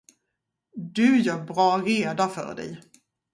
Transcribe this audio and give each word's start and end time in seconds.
Du 0.85 1.17
gör 1.19 1.43
bra 1.43 1.77
reda 1.77 2.27
för 2.27 2.55
dig. 2.55 2.81